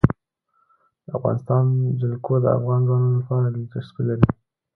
[1.05, 1.63] د افغانستان
[1.99, 4.27] جلکو د افغان ځوانانو لپاره دلچسپي لري.